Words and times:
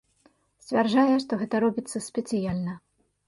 Сцвярджае, 0.63 1.15
што 1.25 1.39
гэта 1.43 1.55
робіцца 1.65 1.97
спецыяльна. 2.07 2.73